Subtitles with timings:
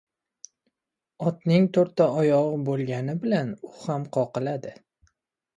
[1.31, 4.77] •Otning to‘rtta oyog‘i bo‘lgani bilan u ham qoqiladi.